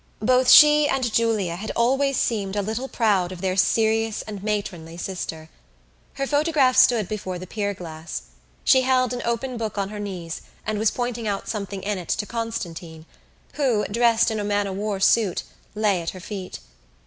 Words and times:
Both 0.23 0.49
she 0.49 0.87
and 0.87 1.13
Julia 1.13 1.55
had 1.57 1.71
always 1.75 2.17
seemed 2.17 2.55
a 2.55 2.63
little 2.63 2.87
proud 2.87 3.31
of 3.31 3.39
their 3.39 3.55
serious 3.55 4.23
and 4.23 4.41
matronly 4.41 4.97
sister. 4.97 5.47
Her 6.13 6.25
photograph 6.25 6.75
stood 6.75 7.07
before 7.07 7.37
the 7.37 7.45
pierglass. 7.45 8.23
She 8.63 8.81
held 8.81 9.13
an 9.13 9.21
open 9.23 9.57
book 9.57 9.77
on 9.77 9.89
her 9.89 9.99
knees 9.99 10.41
and 10.65 10.79
was 10.79 10.89
pointing 10.89 11.27
out 11.27 11.47
something 11.47 11.83
in 11.83 11.99
it 11.99 12.09
to 12.09 12.25
Constantine 12.25 13.05
who, 13.53 13.83
dressed 13.85 14.31
in 14.31 14.39
a 14.39 14.43
man 14.43 14.65
o' 14.65 14.73
war 14.73 14.99
suit, 14.99 15.43
lay 15.75 16.01
at 16.01 16.09
her 16.17 16.19
feet. 16.19 16.61